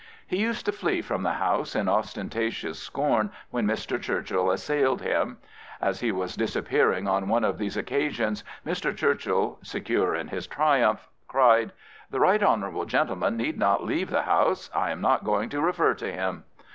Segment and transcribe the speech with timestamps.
[0.25, 4.01] He used to flee from the House in ostentatious scorn when Mr.
[4.01, 5.37] Churchill assailed him.
[5.79, 8.97] As~he was disappearing on one of these occasions, Mr.
[8.97, 11.71] Churchill, secure in his triumph, cried,"
[12.09, 12.83] The right hon.
[12.87, 14.71] gentleman need not leave the House.
[14.73, 16.45] I am not going to refer to him."